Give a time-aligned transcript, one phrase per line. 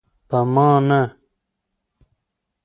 [0.29, 1.01] په ما نه.